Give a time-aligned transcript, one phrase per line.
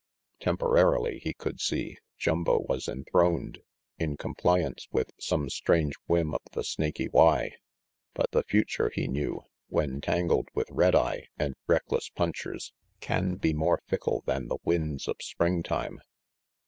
[0.39, 3.59] Temporarily, he could see, Jumbo was enthroned,
[3.99, 7.51] in compliance with some strange whim of the Snaky Y;
[8.15, 13.53] but the future, he knew, when tangled with red eye and reckless punchers, can be
[13.53, 16.01] more fickle than the winds of springtime.